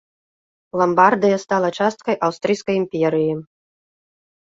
[0.81, 3.37] Ламбардыя стала часткай аўстрыйскай імперыі.